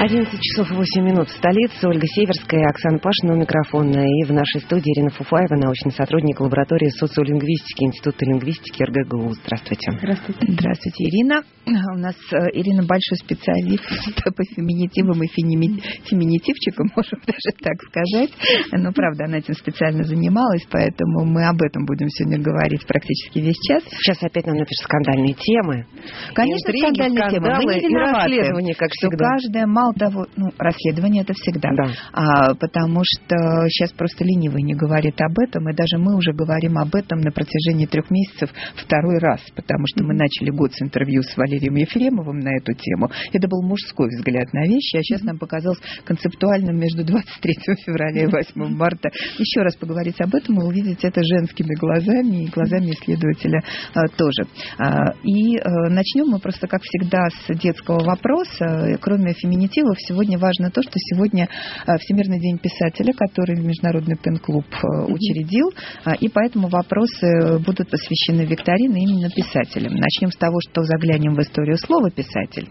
[0.00, 1.86] 11 часов 8 минут в столице.
[1.86, 4.00] Ольга Северская, Оксана Пашина у микрофона.
[4.00, 9.34] И в нашей студии Ирина Фуфаева, научный сотрудник лаборатории социолингвистики Института лингвистики РГГУ.
[9.44, 9.92] Здравствуйте.
[9.92, 10.40] Здравствуйте.
[10.48, 11.42] Здравствуйте, Ирина.
[11.66, 13.84] У нас э, Ирина большой специалист
[14.24, 18.30] по феминитивам и феминитивчикам, можем даже так сказать.
[18.72, 23.60] Но, правда, она этим специально занималась, поэтому мы об этом будем сегодня говорить практически весь
[23.68, 23.84] час.
[24.00, 25.84] Сейчас опять нам напишут скандальные темы.
[26.32, 27.48] Конечно, Интриги, скандальные темы.
[27.52, 28.30] Мы не виноваты.
[28.30, 29.28] И расследования, как что всегда.
[29.28, 31.70] каждая, мало того, ну, расследование это всегда.
[31.76, 31.92] Да.
[32.12, 36.78] А, потому что сейчас просто ленивый не говорит об этом, и даже мы уже говорим
[36.78, 41.22] об этом на протяжении трех месяцев второй раз, потому что мы начали год с интервью
[41.22, 43.10] с Валерием Ефремовым на эту тему.
[43.32, 48.26] Это был мужской взгляд на вещи, а сейчас нам показалось концептуальным между 23 февраля и
[48.26, 53.62] 8 марта еще раз поговорить об этом и увидеть это женскими глазами и глазами исследователя
[53.94, 54.46] а, тоже.
[54.78, 58.98] А, и а, начнем мы просто, как всегда, с детского вопроса.
[59.00, 59.32] Кроме
[59.80, 61.48] феминитивов, сегодня важно то, что сегодня
[61.86, 65.72] а, Всемирный день писателя, который Международный пен-клуб а, учредил,
[66.04, 69.94] а, и поэтому вопросы будут посвящены викторине именно писателям.
[69.94, 72.68] Начнем с того, что заглянем в историю слова «писатель».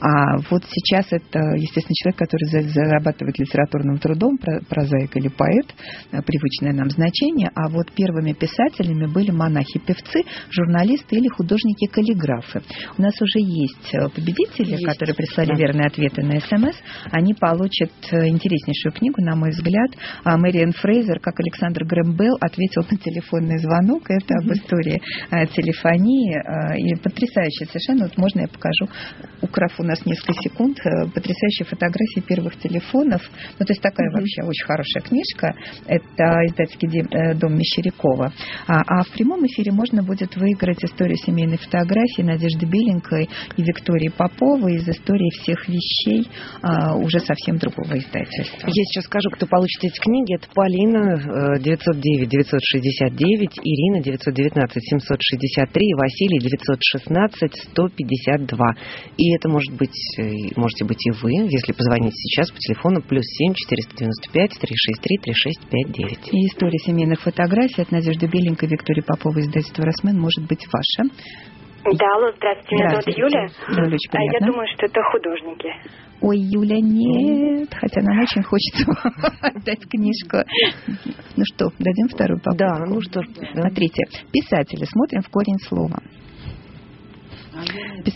[0.00, 4.38] А вот сейчас это, естественно, человек, который зарабатывает литературным трудом,
[4.68, 5.66] прозаик или поэт,
[6.24, 12.62] привычное нам значение, а вот первыми писателями были монахи-певцы, журналисты или художники-каллиграфы.
[12.98, 15.54] У нас уже есть победители, есть, которые прислали да.
[15.54, 16.76] верные ответы на СМС.
[17.10, 19.90] Они получат интереснейшую книгу, на мой взгляд.
[20.24, 24.04] Мэриэн Фрейзер, как Александр Грэм Белл, ответил на телефонный звонок.
[24.08, 25.00] Это об истории
[25.54, 26.36] телефонии.
[26.78, 28.04] И потрясающая совершенно.
[28.04, 28.88] Вот можно я покажу,
[29.40, 30.78] украв у нас несколько секунд,
[31.14, 33.22] потрясающие фотографии первых телефонов.
[33.58, 34.20] Ну, то есть такая mm-hmm.
[34.20, 35.54] вообще очень хорошая книжка.
[35.86, 38.32] Это издательский э, дом Мещерякова.
[38.66, 44.08] А, а в прямом эфире можно будет выиграть историю семейной фотографии Надежды Беленькой и Виктории
[44.08, 46.28] Поповой из истории всех вещей
[46.62, 48.66] а, уже совсем другого издательства.
[48.66, 50.34] Я сейчас скажу, кто получит эти книги.
[50.34, 58.74] Это Полина 909 969, Ирина 919 763, Василий 916 152.
[59.16, 63.24] И это может быть, э, можете быть и вы, если позвоните сейчас по телефону плюс
[63.24, 66.32] 7 495 363 3659.
[66.32, 71.10] И история семейных фотографий от Надежды Беленькой, Виктории Поповой, издательства «Росмен» может быть ваша.
[71.84, 73.46] Да, алло, здравствуйте, меня зовут Юля.
[73.68, 75.68] Юля, а я думаю, что это художники.
[76.20, 78.86] Ой, Юля, нет, хотя нам очень хочется
[79.42, 80.38] отдать книжку.
[81.36, 82.58] Ну что, дадим вторую попытку?
[82.58, 83.62] Да, ну что да.
[83.62, 85.98] Смотрите, писатели, смотрим в корень слова.
[88.04, 88.14] Пис...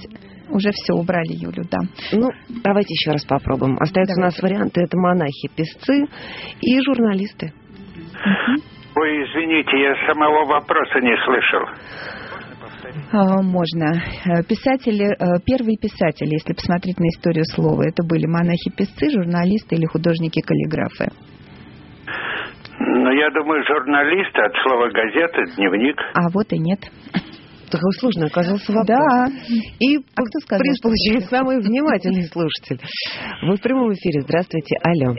[0.49, 1.79] Уже все, убрали Юлю, да.
[2.13, 2.31] Ну,
[2.63, 3.77] давайте еще раз попробуем.
[3.81, 4.21] Остаются давайте.
[4.21, 4.81] у нас варианты.
[4.81, 6.07] Это монахи, песцы
[6.61, 7.53] и журналисты.
[7.97, 8.63] Угу.
[8.95, 11.67] Ой, извините, я самого вопроса не слышал.
[13.13, 13.95] А, можно.
[13.95, 19.87] Э, писатели, э, первые писатели, если посмотреть на историю слова, это были монахи-песцы, журналисты или
[19.87, 21.09] художники-каллиграфы.
[22.79, 25.97] Ну, я думаю, журналисты от слова газета, дневник.
[26.15, 26.81] А вот и нет.
[27.71, 28.87] Такой сложный оказался вопрос.
[28.87, 29.27] Да.
[29.81, 32.81] И а кто сказал, приз получает самый внимательный слушатель.
[33.43, 34.21] Вы в прямом эфире.
[34.21, 34.77] Здравствуйте.
[34.83, 35.15] Алло.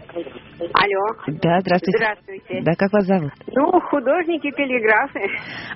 [0.58, 1.38] Алло.
[1.42, 1.98] Да, здравствуйте.
[1.98, 2.62] Здравствуйте.
[2.64, 3.32] Да, как вас зовут?
[3.48, 5.20] Ну, художники, каллиграфы.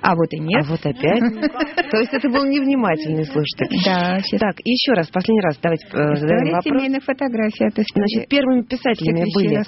[0.01, 0.65] А вот и нет.
[0.65, 1.91] А вот опять.
[1.91, 3.69] То есть это был невнимательный слушатель.
[3.85, 4.17] Да.
[4.39, 6.63] Так, еще раз, последний раз, давайте э, задаем вопрос.
[6.63, 7.69] семейных фотографий.
[7.69, 9.61] Значит, первыми писателями были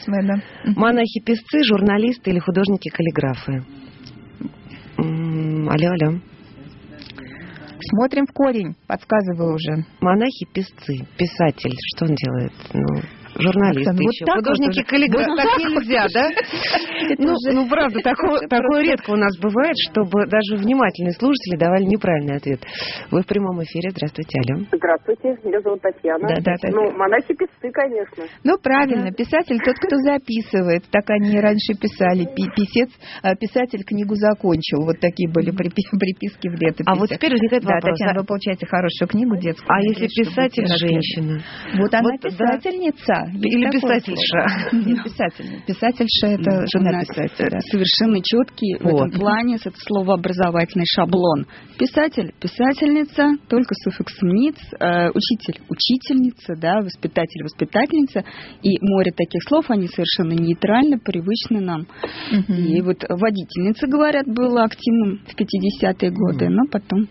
[0.76, 3.64] монахи-песцы, журналисты или художники-каллиграфы.
[4.98, 6.20] Алло, алло.
[7.90, 9.86] Смотрим в корень, подсказываю уже.
[10.00, 12.54] Монахи-песцы, писатель, что он делает?
[12.74, 13.02] Ну,
[13.36, 14.26] журналисты Оксана, еще.
[14.26, 15.36] Вот Художники вот каллиграфы.
[15.36, 16.26] Так нельзя, да?
[17.18, 22.62] Ну, ну, правда, такое редко у нас бывает, чтобы даже внимательные слушатели давали неправильный ответ.
[23.12, 23.92] Вы в прямом эфире.
[23.92, 24.66] Здравствуйте, Алло.
[24.72, 26.28] Здравствуйте, меня зовут Татьяна.
[26.28, 26.76] Да, да, Татьяна.
[26.76, 28.24] Ну, монахи-певцы, конечно.
[28.44, 30.84] Ну, правильно, писатель тот, кто записывает.
[30.92, 32.28] Так они раньше писали.
[32.56, 32.90] Писец,
[33.22, 34.86] а, писатель книгу закончил.
[34.86, 36.88] Вот такие были приписки в летописи.
[36.88, 37.84] А вот теперь возникает вопрос.
[37.84, 39.70] Да, Татьяна, вы получаете хорошую книгу детскую.
[39.70, 41.42] А если писатель женщина?
[41.78, 43.23] Вот она писательница.
[43.32, 44.76] Или писательша.
[44.76, 45.66] Нет, писательница.
[45.66, 47.60] Писательша это жена писателя.
[47.72, 51.46] Совершенно четкий в этом плане это словообразовательный шаблон.
[51.78, 58.24] Писатель, писательница, только суффиксом ниц, э, учитель, учительница, да, воспитатель, воспитательница.
[58.62, 61.88] И море таких слов, они совершенно нейтрально, привычны нам.
[62.48, 67.08] И вот водительница, говорят, была активным в 50-е годы, но потом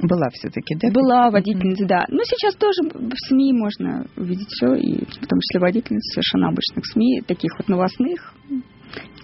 [0.00, 0.90] была все-таки, да?
[0.90, 2.04] Была водительница, да.
[2.08, 6.86] Но сейчас тоже в СМИ можно увидеть все, и в том числе водительница совершенно обычных
[6.86, 8.34] СМИ, таких вот новостных,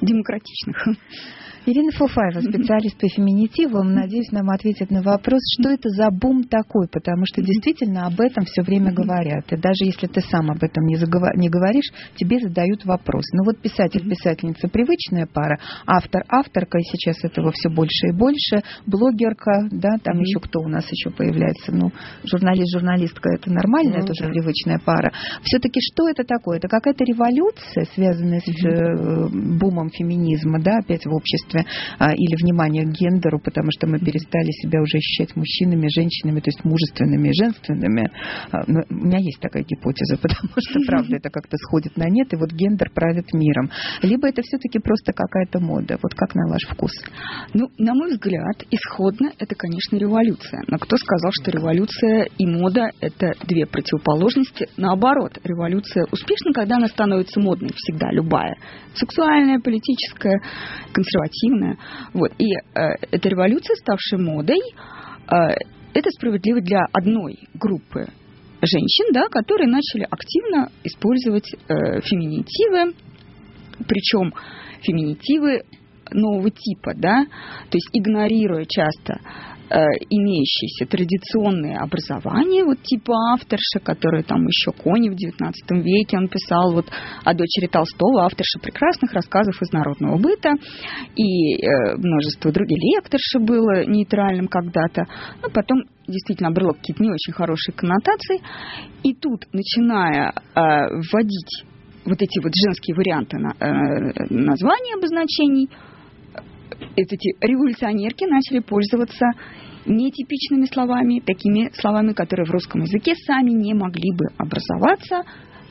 [0.01, 0.89] демократичных.
[1.71, 6.89] Ирина Фуфаева, специалист по феминитивам, надеюсь, нам ответит на вопрос, что это за бум такой,
[6.89, 9.53] потому что действительно об этом все время говорят.
[9.53, 11.37] И даже если ты сам об этом не, заговор...
[11.37, 13.25] не говоришь, тебе задают вопрос.
[13.35, 19.99] Ну вот писатель-писательница привычная пара, автор-авторка, и сейчас этого все больше и больше, блогерка, да,
[20.03, 21.93] там еще кто у нас еще появляется, ну,
[22.25, 25.13] журналист-журналистка, это нормальная, ну, тоже привычная пара.
[25.43, 26.57] Все-таки что это такое?
[26.57, 29.29] Это какая-то революция, связанная с э,
[29.61, 31.58] бумом феминизма, да, опять в обществе,
[31.99, 36.49] а, или внимание к гендеру, потому что мы перестали себя уже ощущать мужчинами, женщинами, то
[36.49, 38.11] есть мужественными и женственными.
[38.51, 42.33] А, но у меня есть такая гипотеза, потому что, правда, это как-то сходит на нет,
[42.33, 43.71] и вот гендер правит миром.
[44.03, 45.99] Либо это все-таки просто какая-то мода.
[46.03, 46.93] Вот как на ваш вкус?
[47.55, 50.63] Ну, на мой взгляд, исходно это, конечно, революция.
[50.69, 54.69] Но кто сказал, что революция и мода– это две противоположности?
[54.77, 58.57] Наоборот, революция успешна, когда она становится модной всегда, любая.
[58.95, 60.41] Сексуальная, политическая,
[60.93, 61.38] консервативная.
[62.13, 62.33] Вот.
[62.39, 62.59] И э,
[63.11, 65.35] эта революция, ставшая модой, э,
[65.95, 68.07] это справедливо для одной группы
[68.61, 72.95] женщин, да, которые начали активно использовать э, феминитивы,
[73.87, 74.33] причем
[74.83, 75.63] феминитивы
[76.11, 79.21] нового типа, да, то есть игнорируя часто
[79.71, 86.73] имеющиеся традиционные образования, вот типа авторша, которая там еще Кони в XIX веке, он писал
[86.73, 86.87] вот
[87.25, 90.55] о дочери Толстого, авторша прекрасных рассказов из народного быта,
[91.17, 95.07] и э, множество других лекторши было нейтральным когда-то,
[95.43, 98.41] но потом действительно обрело какие-то не очень хорошие коннотации,
[99.03, 100.61] и тут, начиная э,
[101.13, 101.65] вводить
[102.05, 105.69] вот эти вот женские варианты на, э, названий обозначений,
[106.97, 109.27] эти революционерки начали пользоваться
[109.87, 115.23] нетипичными словами, такими словами, которые в русском языке сами не могли бы образоваться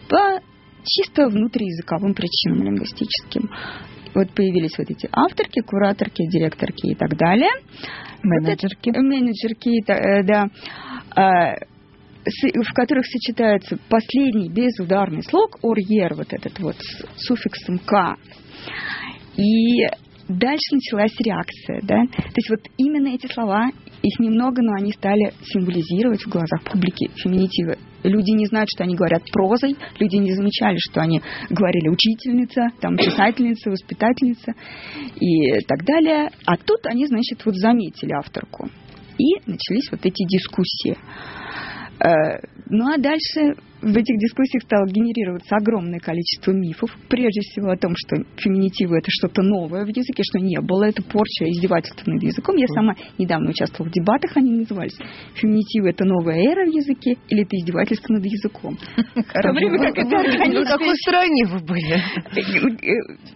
[0.10, 0.42] по
[0.84, 3.50] чисто внутриязыковым причинам лингвистическим.
[4.16, 7.52] Вот появились вот эти авторки, кураторки, директорки и так далее.
[8.24, 8.90] Менеджерки.
[8.90, 10.50] Вот менеджерки, э, да
[11.16, 11.56] а,
[12.26, 18.16] в которых сочетается последний безударный слог, орьер, вот этот вот с суффиксом «к».
[19.38, 19.86] И
[20.28, 22.06] Дальше началась реакция, да.
[22.06, 23.70] То есть вот именно эти слова,
[24.04, 27.78] их немного, но они стали символизировать в глазах публики феминитивы.
[28.04, 32.98] Люди не знают, что они говорят прозой, люди не замечали, что они говорили учительница, там
[32.98, 34.54] писательница, воспитательница
[35.20, 36.30] и так далее.
[36.46, 38.70] А тут они, значит, вот заметили авторку.
[39.18, 40.98] И начались вот эти дискуссии.
[42.00, 42.40] Э,
[42.70, 46.90] ну а дальше в этих дискуссиях стало генерироваться огромное количество мифов.
[47.10, 50.86] Прежде всего о том, что феминитивы это что-то новое в языке, что не было.
[50.86, 52.56] Это порча, издевательство над языком.
[52.56, 54.98] Я сама недавно участвовала в дебатах, они назывались.
[55.36, 58.78] Феминитивы это новая эра в языке или это издевательство над языком.
[59.16, 62.02] В то время как это В какой стране вы были?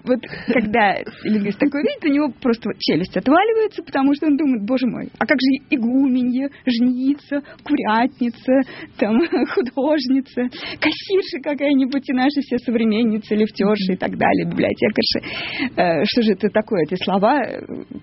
[0.03, 4.87] Вот когда лингвист такой видит, у него просто челюсть отваливается, потому что он думает, боже
[4.87, 8.61] мой, а как же игуменья, жница, курятница,
[8.97, 9.19] там,
[9.53, 10.44] художница, учительница,
[10.80, 15.75] кассирша какая-нибудь и наши все современницы, лифтерши и так далее, библиотекарши.
[15.75, 16.83] Э, что же это такое?
[16.83, 17.42] Эти слова,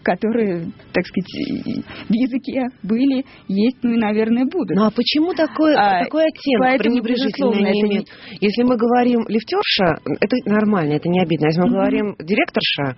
[0.02, 4.76] которые, так сказать, в языке были, есть, ну и, наверное, будут.
[4.76, 8.06] Ну а почему такой, а, такой оттенок пренебрежительный они имеют?
[8.30, 8.38] Не...
[8.40, 11.46] Если мы говорим лифтерша, это нормально, это не обидно.
[11.46, 12.96] Если мы говорим директорша,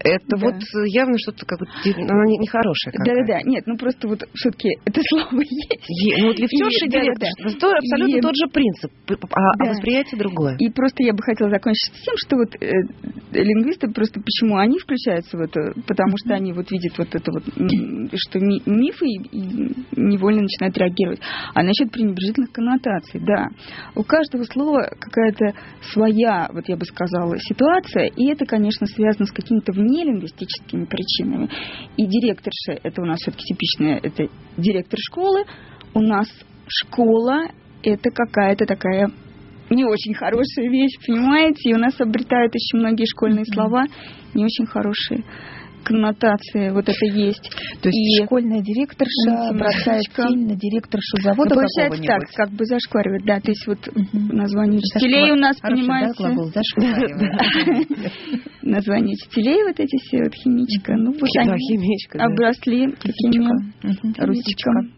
[0.00, 0.36] это да.
[0.36, 0.54] вот
[0.86, 2.94] явно что-то как она нехорошая.
[3.04, 5.84] Да-да-да, нет, ну просто вот все-таки это слово есть.
[5.88, 7.76] Е, ну вот лифтерша и, директорша, да, да, да.
[7.78, 9.70] абсолютно и, тот же принцип принцип, а, а, да.
[9.70, 10.56] восприятие другое.
[10.58, 12.70] И просто я бы хотела закончить с тем, что вот э,
[13.32, 17.44] лингвисты просто почему они включаются в это, потому что они вот видят вот это вот,
[18.14, 21.20] что ми, мифы и, и невольно начинают реагировать.
[21.54, 23.48] А насчет пренебрежительных коннотаций, да,
[23.94, 25.54] у каждого слова какая-то
[25.92, 31.48] своя, вот я бы сказала, ситуация, и это, конечно, связано с какими-то внелингвистическими причинами.
[31.96, 35.44] И директорша, это у нас все-таки типичная, это директор школы,
[35.94, 36.28] у нас
[36.66, 37.48] школа
[37.90, 39.10] это какая-то такая
[39.70, 41.70] не очень хорошая вещь, понимаете?
[41.70, 43.86] И у нас обретают еще многие школьные слова
[44.34, 45.24] не очень хорошие
[45.84, 47.50] коннотация вот это есть.
[47.80, 52.64] То есть и школьная директорша бросает тень на директоршу завода ну, Получается так, как бы
[52.64, 53.38] зашкваривает, да.
[53.40, 54.34] То есть вот угу.
[54.34, 56.14] название учителей у нас, Хороший, понимаете...
[56.18, 56.50] Да, глагол
[58.62, 60.94] Название учителей вот эти все, вот химичка.
[60.96, 63.50] Ну, вот они химичка, обросли такими
[64.18, 64.92] русичком.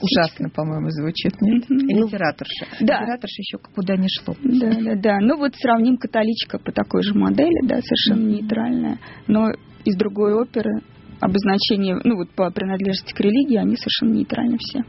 [0.00, 1.64] Ужасно, по-моему, звучит, нет?
[1.68, 2.66] Литераторша.
[2.80, 3.00] Да.
[3.00, 4.36] Литераторша еще куда не шло.
[4.42, 5.18] Да, да, да.
[5.20, 8.98] Ну вот сравним католичка по такой же модели, да, совершенно нейтральная.
[9.26, 9.48] Но
[9.84, 10.82] из другой оперы
[11.20, 14.80] обозначение, ну вот по принадлежности к религии, они совершенно нейтральны все.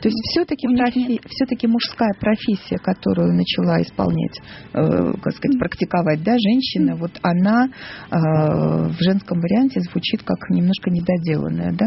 [0.00, 1.20] То есть все-таки профи...
[1.28, 4.40] все-таки мужская профессия, которую начала исполнять,
[4.72, 7.68] э, как сказать, практиковать, да, женщина, вот она э,
[8.10, 11.86] в женском варианте звучит как немножко недоделанная, да?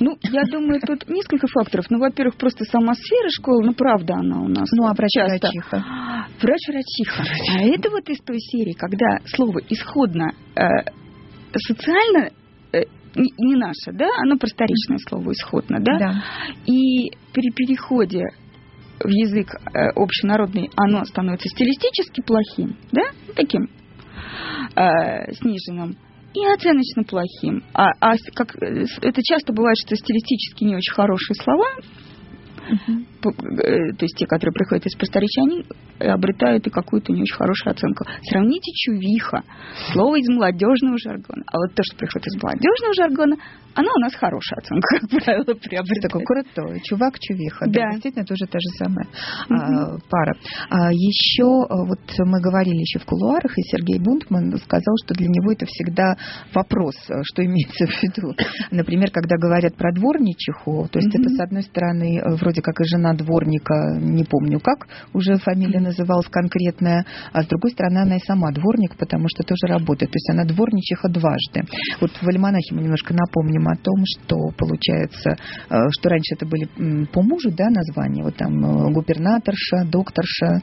[0.00, 1.86] Ну, я думаю, тут несколько факторов.
[1.90, 4.68] Ну, во-первых, просто сама сфера школы, ну, правда она у нас.
[4.72, 5.84] Ну, а врач-врачиха?
[6.42, 7.22] Врач-врачиха.
[7.56, 11.05] А это вот из той серии, когда слово исходно э,
[11.54, 12.30] социально
[12.72, 12.82] э,
[13.14, 15.98] не, наше, да, оно просторечное слово исходно, да?
[15.98, 16.22] Да.
[16.66, 18.24] И при переходе
[19.00, 23.02] в язык э, общенародный оно становится стилистически плохим, да,
[23.34, 23.68] таким
[24.74, 25.96] э, сниженным
[26.34, 27.62] и оценочно плохим.
[27.72, 31.66] А, а как, э, это часто бывает, что стилистически не очень хорошие слова
[32.66, 33.04] Угу.
[33.22, 34.94] То есть те, которые приходят из
[35.38, 35.64] они
[35.98, 38.04] обретают и какую-то не очень хорошую оценку.
[38.28, 39.42] Сравните чувиха,
[39.92, 41.42] слово из молодежного жаргона.
[41.46, 43.36] А вот то, что приходит из молодежного жаргона,
[43.76, 46.02] оно у нас хорошая оценка, как правило, приобретает.
[46.02, 46.80] Такой крутой.
[46.80, 47.66] Чувак, чувиха.
[47.66, 47.72] Да.
[47.72, 49.06] да действительно, тоже та же самая
[49.48, 50.00] угу.
[50.08, 50.34] пара.
[50.70, 55.52] А еще, вот мы говорили еще в кулуарах, и Сергей Бунтман сказал, что для него
[55.52, 56.16] это всегда
[56.54, 58.34] вопрос, что имеется в виду.
[58.70, 61.22] Например, когда говорят про дворничиху, то есть угу.
[61.22, 66.28] это, с одной стороны, вроде как и жена дворника, не помню как, уже фамилия называлась
[66.28, 70.10] конкретная, а с другой стороны, она и сама дворник, потому что тоже работает.
[70.10, 71.62] То есть она дворничиха дважды.
[72.00, 75.36] Вот в Альманахе мы немножко напомним о том, что получается,
[75.70, 76.68] э, что раньше это были
[77.06, 80.62] по мужу, да, названия, вот там э, губернаторша, докторша.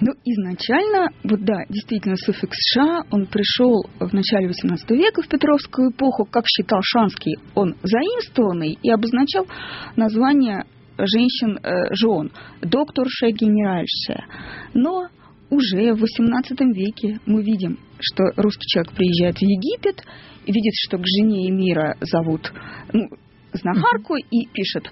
[0.00, 5.90] Ну, изначально, вот да, действительно, суффикс «ша», он пришел в начале XVIII века, в Петровскую
[5.90, 9.46] эпоху, как считал Шанский, он заимствованный и обозначал
[9.96, 10.64] название
[10.98, 12.30] женщин, э, жен,
[12.62, 14.24] докторша, генеральша.
[14.74, 15.08] Но
[15.50, 20.02] уже в XVIII веке мы видим, что русский человек приезжает в Египет,
[20.46, 22.52] видит, что к жене Эмира зовут
[22.92, 23.08] ну,
[23.52, 24.90] знахарку и пишет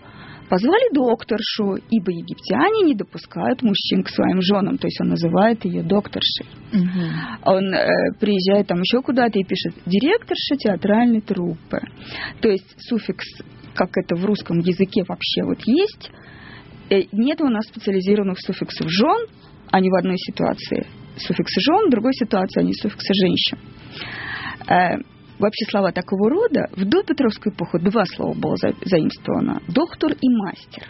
[0.49, 5.83] позвали докторшу, ибо египтяне не допускают мужчин к своим женам, то есть он называет ее
[5.83, 6.47] докторшей.
[6.73, 7.51] Угу.
[7.51, 11.81] Он э, приезжает там еще куда-то и пишет директорша театральной труппы.
[12.41, 13.25] То есть суффикс
[13.75, 16.11] как это в русском языке вообще вот есть,
[16.91, 19.27] э, нет у нас специализированных суффиксов жен,
[19.71, 23.59] они в одной ситуации суффиксы жен, в другой ситуации они суффиксы женщин.
[24.69, 24.97] Э,
[25.39, 30.85] вообще слова такого рода в допетровскую эпоху два слова было заимствовано– доктор и мастер.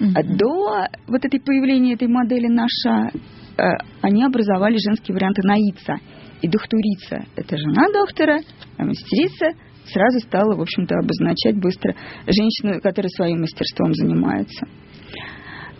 [0.00, 0.36] Mm-hmm.
[0.36, 3.10] До вот этой появления этой модели наша
[3.56, 3.62] э,
[4.00, 5.98] они образовали женские варианты наица
[6.40, 7.24] и дохтурица.
[7.34, 8.40] Это жена доктора,
[8.76, 9.46] а мастерица–
[9.92, 11.94] сразу стала, в общем-то, обозначать быстро
[12.26, 14.66] женщину, которая своим мастерством занимается.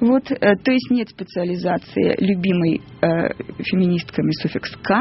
[0.00, 4.94] Вот, э, то есть нет специализации любимой э, феминистками суффикс «к»,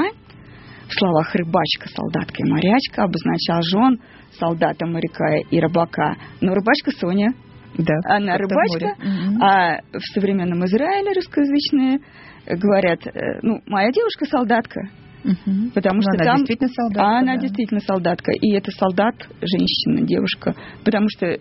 [0.88, 4.00] в словах рыбачка, солдатка и морячка обозначал жен
[4.40, 6.16] солдата, моряка и рыбака.
[6.42, 7.34] Но рыбачка Соня,
[7.78, 8.96] да, она рыбачка,
[9.42, 12.00] а в современном Израиле русскоязычные
[12.48, 14.82] говорят, э, ну, моя девушка солдатка,
[15.28, 15.72] Угу.
[15.76, 17.04] Потому что она там действительно солдатка.
[17.04, 17.42] А она да.
[17.42, 18.32] действительно солдатка.
[18.32, 20.56] И это солдат, женщина, девушка.
[20.86, 21.38] Потому что,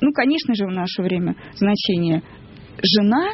[0.00, 2.22] ну, конечно же, в наше время значение
[2.82, 3.30] жена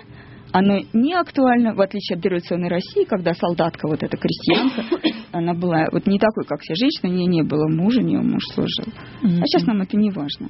[0.52, 4.84] оно не актуально, в отличие от дореволюционной России, когда солдатка, вот эта крестьянка,
[5.32, 8.20] она была вот не такой, как все женщины, у нее не было мужа, у нее
[8.20, 8.86] муж служил.
[9.22, 9.42] Mm-hmm.
[9.42, 10.48] А сейчас нам это не важно.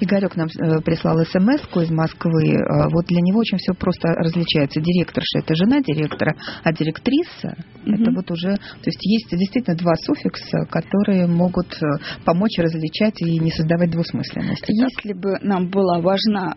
[0.00, 2.54] Игорек нам э, прислал смс из Москвы.
[2.54, 4.80] Э, вот для него очень все просто различается.
[4.80, 8.54] Директорша– это жена директора, а директриса mm-hmm.– это вот уже...
[8.54, 11.86] То есть есть действительно два суффикса, которые могут э,
[12.24, 14.72] помочь различать и не создавать двусмысленности.
[14.72, 15.20] Если так?
[15.20, 16.56] бы нам было важно,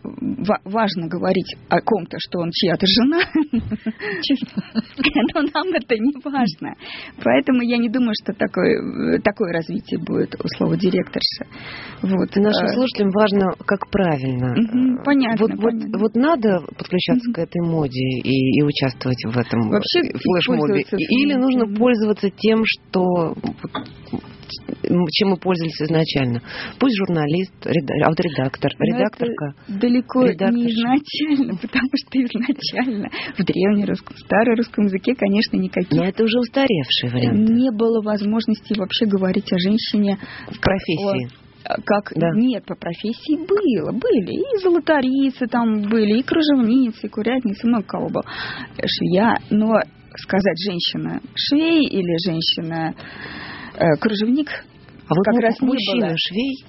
[0.64, 3.20] важно говорить о ком-то, что он чья-то жена,
[5.34, 6.74] но нам это не важно.
[7.24, 11.46] Поэтому я не думаю, что такое, такое развитие будет у слова директорша.
[12.02, 12.36] Вот.
[12.36, 14.52] Нашим а, слушателям важно, как правильно.
[14.52, 15.90] Угу, понятно, вот, понятно.
[15.92, 20.84] Вот, вот надо подключаться к этой моде и, и участвовать в этом Вообще флешмобе.
[20.92, 23.34] Или нужно пользоваться тем, что
[25.12, 26.42] чем мы пользовались изначально.
[26.80, 27.54] Пусть журналист,
[28.04, 29.54] autoредактор, редакторка.
[29.68, 35.92] Это далеко не изначально, потому что изначально в древнерусском, старорусском языке, конечно, никаких.
[35.92, 37.50] Но это уже устаревший вариант.
[37.50, 41.30] Не было возможности вообще говорить о женщине в профессии
[41.86, 42.30] как да.
[42.34, 48.08] нет по профессии было были и золотарицы там были и кружевницы и курятницы много кого
[48.08, 48.24] было
[48.86, 49.82] швея но
[50.16, 53.57] сказать женщина швей или женщина э,
[54.00, 54.50] кружевник
[55.10, 56.16] а вот как раз мужчина было.
[56.18, 56.66] швей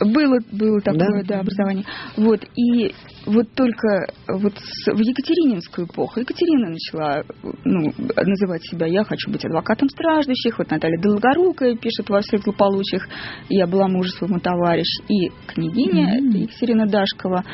[0.00, 1.84] Было, было такое, да, да образование.
[2.16, 2.92] Вот, и
[3.26, 7.22] вот только вот с, в Екатерининскую эпоху Екатерина начала
[7.64, 13.08] ну, называть себя «я хочу быть адвокатом страждущих», вот Наталья Долгорукая пишет во всех злополучиях
[13.48, 16.38] «я была мужу своему товарищ», и княгиня mm-hmm.
[16.38, 17.44] Екатерина Дашкова,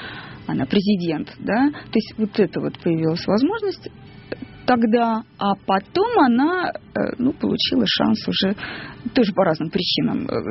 [0.46, 3.88] она президент, да, то есть вот это вот появилась возможность
[4.66, 8.54] тогда, а потом она э, ну, получила шанс уже
[9.14, 10.26] тоже по разным причинам.
[10.28, 10.42] Э,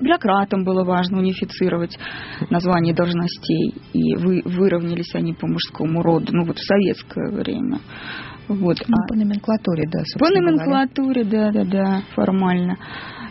[0.00, 1.98] бюрократам было важно унифицировать
[2.50, 7.80] название должностей, и вы, выровнялись они по мужскому роду, ну вот в советское время.
[8.48, 8.76] Вот.
[8.86, 12.76] Ну, а по номенклатуре, да, По номенклатуре, да, да, да, формально.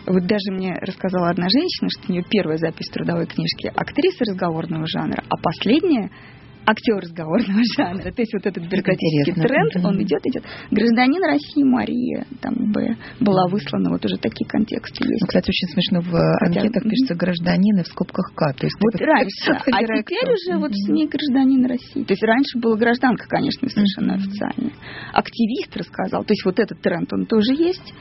[0.06, 4.86] Вот даже мне рассказала одна женщина, что у нее первая запись трудовой книжке актриса разговорного
[4.86, 6.10] жанра, а последняя
[6.66, 8.10] актер разговорного жанра.
[8.10, 9.86] То есть вот этот бюрократический тренд, mm-hmm.
[9.86, 10.44] он идет, идет.
[10.70, 15.22] Гражданин России Мария там бы была выслана, вот уже такие контексты есть.
[15.22, 18.52] Ну, кстати, очень смешно в Хотя, анкетах пишется гражданин и в скобках К.
[18.54, 22.04] То есть вот раньше, а теперь уже вот с ней гражданин России.
[22.04, 24.24] То есть раньше была гражданка, конечно, совершенно mm-hmm.
[24.24, 24.70] официально.
[25.12, 26.24] Активист рассказал.
[26.24, 27.94] То есть вот этот тренд, он тоже есть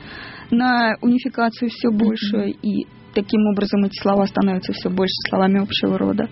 [0.51, 2.57] на унификацию все больше, mm-hmm.
[2.61, 6.29] и таким образом эти слова становятся все больше словами общего рода.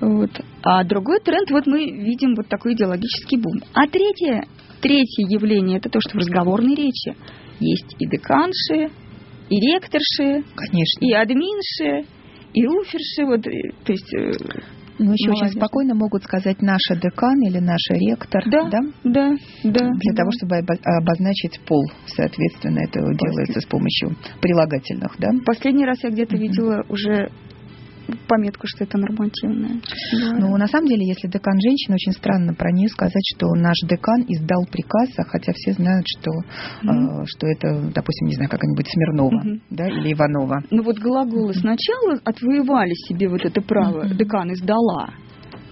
[0.00, 0.30] Вот.
[0.62, 3.60] А другой тренд, вот мы видим вот такой идеологический бум.
[3.72, 4.46] А третье,
[4.80, 7.16] третье явление, это то, что в разговорной речи
[7.60, 8.90] есть и деканши,
[9.48, 11.00] и ректорши, Конечно.
[11.00, 12.06] и админши,
[12.52, 13.24] и уферши.
[13.24, 14.32] Вот, то есть э,
[14.98, 15.50] ну, еще Молодежь.
[15.50, 18.42] очень спокойно могут сказать наша декан или наша ректор.
[18.46, 19.36] Да, да, да.
[19.64, 20.16] да Для да.
[20.16, 23.16] того, чтобы обозначить пол, соответственно, это После...
[23.16, 25.30] делается с помощью прилагательных, да?
[25.44, 26.40] Последний раз я где-то mm-hmm.
[26.40, 27.30] видела уже
[28.28, 29.80] пометку, что это нормативное.
[30.12, 30.32] Да.
[30.38, 34.24] Ну, на самом деле, если декан женщина, очень странно про нее сказать, что наш декан
[34.28, 37.22] издал приказ, а хотя все знают, что, mm-hmm.
[37.22, 39.60] э, что это, допустим, не знаю, какая-нибудь Смирнова mm-hmm.
[39.70, 40.62] да, или Иванова.
[40.70, 41.60] Ну вот глаголы mm-hmm.
[41.60, 44.16] сначала отвоевали себе вот это право, mm-hmm.
[44.16, 45.10] декан издала,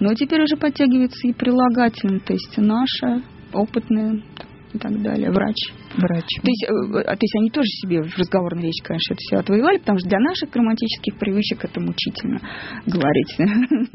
[0.00, 3.22] но теперь уже подтягивается и прилагательное, то есть наша
[3.52, 4.22] опытная
[4.72, 5.56] и так далее, врач
[5.96, 6.26] врач.
[6.42, 9.36] То есть, э, а, то есть они тоже себе в разговорной речи, конечно, это все
[9.36, 12.40] отвоевали, потому что для наших грамматических привычек это мучительно
[12.86, 13.32] говорить.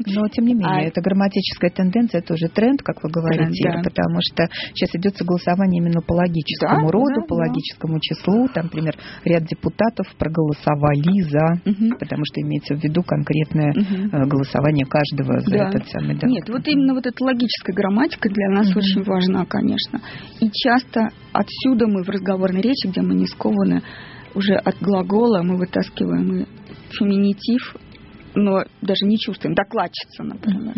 [0.06, 0.88] Но, тем не менее, а...
[0.88, 3.90] это грамматическая тенденция, тоже тренд, как вы говорите, тренд, да.
[3.90, 7.48] потому что сейчас идет согласование именно по логическому да, роду, да, по да.
[7.48, 8.48] логическому числу.
[8.54, 11.98] Там, например, ряд депутатов проголосовали за, угу.
[11.98, 14.28] потому что имеется в виду конкретное угу.
[14.28, 15.68] голосование каждого за да.
[15.68, 16.26] этот самый да.
[16.26, 18.78] Нет, вот именно вот эта логическая грамматика для нас угу.
[18.78, 20.00] очень важна, конечно.
[20.40, 23.82] И часто отсюда мы в разговорной речи, где мы не скованы
[24.34, 26.46] уже от глагола, мы вытаскиваем и
[26.90, 27.76] феминитив,
[28.34, 30.74] но даже не чувствуем, докладчица, например.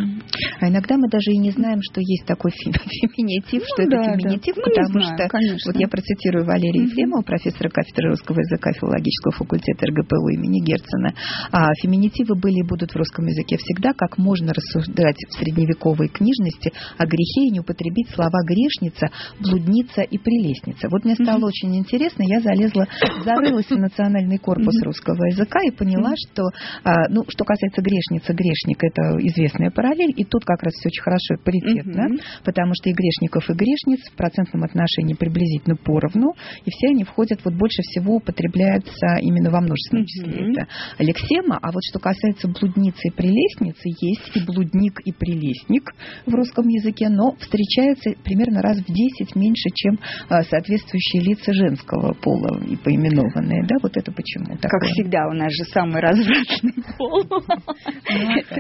[0.61, 4.19] А иногда мы даже и не знаем, что есть такой феминитив, ну, что да, это
[4.19, 4.63] феминитив, да.
[4.63, 5.73] потому ну, что, конечно.
[5.73, 11.15] вот я процитирую Валерия Ефремова, профессора кафедры русского языка филологического факультета РГПУ имени Герцена,
[11.51, 16.73] а феминитивы были и будут в русском языке всегда, как можно рассуждать в средневековой книжности
[16.97, 19.11] о грехе и не употребить слова грешница,
[19.41, 20.89] блудница и прелестница.
[20.91, 22.87] Вот мне стало очень интересно, я залезла,
[23.25, 26.51] зарылась в национальный корпус русского языка и поняла, что,
[26.85, 30.89] а, ну, что что касается грешницы, грешник– это известная параллель, и тут как раз все
[30.89, 32.23] очень хорошо паритетно, угу.
[32.45, 37.41] потому что и грешников, и грешниц в процентном отношении приблизительно поровну, и все они входят,
[37.45, 40.45] вот больше всего употребляются именно во множественном числе.
[40.45, 40.53] Угу.
[40.53, 45.91] Это лексема, а вот что касается блудницы и прелестницы, есть и блудник, и прелестник
[46.27, 52.15] в русском языке, но встречается примерно раз в 10 меньше, чем а, соответствующие лица женского
[52.15, 53.67] пола и поименованные.
[53.67, 54.57] Да, вот это почему?
[54.57, 54.81] Такое?
[54.81, 57.32] Как всегда, у нас же самый развратный пол.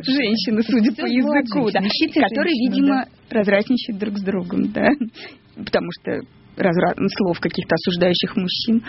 [0.04, 4.88] Женщины, судя по языку, да, которые, видимо, развратничают друг с другом, да,
[5.56, 6.20] потому что
[6.56, 8.82] разврат, слов каких-то осуждающих мужчин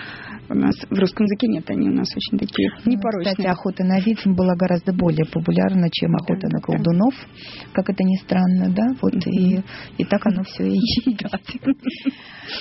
[0.49, 3.33] у нас в русском языке нет, они у нас очень такие непорочные.
[3.33, 7.67] Кстати, охота на ведьм была гораздо более популярна, чем охота да, на колдунов, да.
[7.73, 9.31] как это ни странно, да, вот mm-hmm.
[9.31, 9.63] и,
[9.97, 11.23] и так оно все и есть.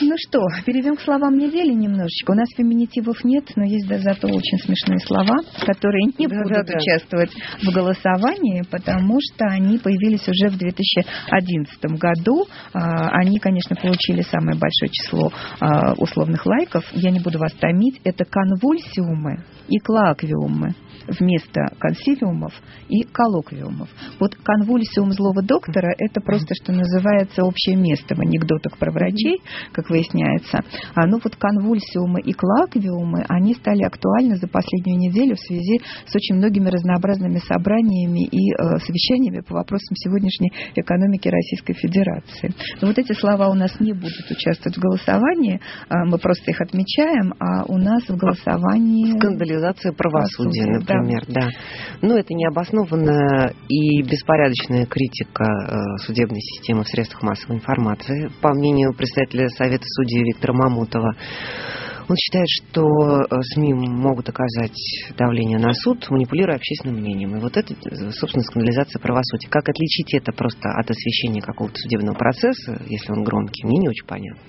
[0.00, 2.30] Ну что, перейдем к словам недели немножечко.
[2.30, 7.30] У нас феминитивов нет, но есть зато очень смешные слова, которые не будут участвовать
[7.62, 12.46] в голосовании, потому что они появились уже в 2011 году.
[12.72, 16.84] А, они, конечно, получили самое большое число а, условных лайков.
[16.92, 18.00] Я не буду вас томить.
[18.04, 20.74] Это конвульсиумы и клаквиумы
[21.06, 22.52] вместо консилиумов
[22.88, 23.88] и коллоквиумов.
[24.20, 29.40] Вот конвульсиум злого доктора– это просто, что называется, общее место в анекдотах про врачей,
[29.72, 30.60] как выясняется.
[30.94, 36.14] А, ну вот конвульсиумы и коллоквиумы, они стали актуальны за последнюю неделю в связи с
[36.14, 42.54] очень многими разнообразными собраниями и э, совещаниями по вопросам сегодняшней экономики Российской Федерации.
[42.80, 46.60] Но вот эти слова у нас не будут участвовать в голосовании, э, мы просто их
[46.60, 49.16] отмечаем, а у нас в голосовании...
[49.18, 51.48] Скандализация правосудия, например, да.
[52.00, 58.30] Ну, это необоснованная и беспорядочная критика э, судебной системы в средствах массовой информации.
[58.40, 61.14] По мнению представителя Совета судей Виктора Мамутова,
[62.08, 64.76] он считает, что э, СМИ могут оказать
[65.16, 67.36] давление на суд, манипулируя общественным мнением.
[67.36, 67.74] И вот это,
[68.12, 69.48] собственно, скандализация правосудия.
[69.48, 74.06] Как отличить это просто от освещения какого-то судебного процесса, если он громкий, мне не очень
[74.06, 74.42] понятно.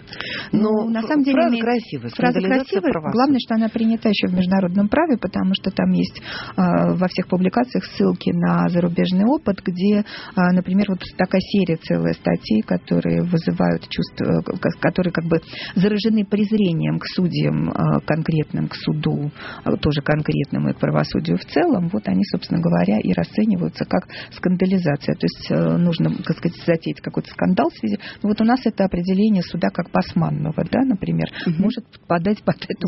[0.51, 2.09] Но ну, на самом деле фраза красивая.
[2.09, 3.11] Фраза красивая.
[3.11, 6.23] Главное, что она принята еще в международном праве, потому что там есть э,
[6.57, 10.03] во всех публикациях ссылки на зарубежный опыт, где, э,
[10.35, 15.37] например, вот такая серия целая статей, которые вызывают чувство, э, которые как бы
[15.75, 19.31] заражены презрением к судьям претензиям э, конкретным к суду,
[19.65, 24.07] э, тоже конкретным и к правосудию в целом, вот они, собственно говоря, и расцениваются как
[24.31, 25.15] скандализация.
[25.15, 27.99] То есть э, нужно, так сказать, затеять какой-то скандал в связи.
[28.21, 31.63] Ну, вот у нас это определение суда как басманного, да, например, угу.
[31.63, 32.87] может подпадать под эту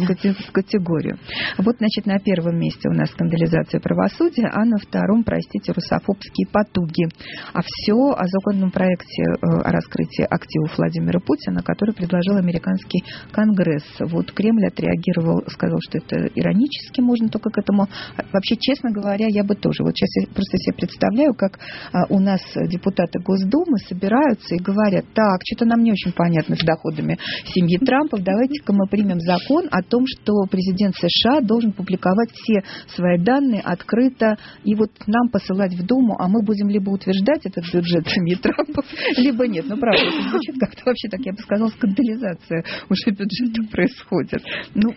[0.51, 1.17] категорию.
[1.57, 7.05] Вот, значит, на первом месте у нас скандализация правосудия, а на втором, простите, русофобские потуги.
[7.53, 13.83] А все о законном проекте о раскрытии активов Владимира Путина, который предложил американский Конгресс.
[13.99, 17.87] Вот Кремль отреагировал, сказал, что это иронически можно только к этому.
[18.31, 19.83] Вообще, честно говоря, я бы тоже.
[19.83, 21.57] Вот сейчас я просто себе представляю, как
[21.91, 26.63] а, у нас депутаты Госдумы собираются и говорят, так, что-то нам не очень понятно с
[26.63, 27.17] доходами
[27.53, 32.61] семьи Трампов, давайте-ка мы примем закон о том, что президент США должен публиковать все
[32.95, 37.65] свои данные открыто и вот нам посылать в Думу, а мы будем либо утверждать этот
[37.73, 38.85] бюджет семьи Трампов,
[39.17, 39.65] либо нет.
[39.67, 44.45] Ну, правда, это звучит как-то вообще, так я бы сказала, скандализация уже бюджета происходит будет.
[44.73, 44.89] Ну,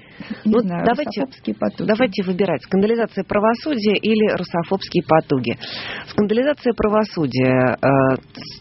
[0.45, 1.25] не ну, знаю, давайте,
[1.79, 5.57] давайте выбирать, скандализация правосудия или русофобские потуги.
[6.09, 7.77] Скандализация правосудия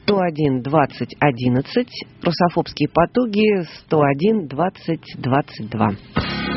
[0.04, 1.88] 101 20 11,
[2.24, 5.90] русофобские потуги 101 20 22.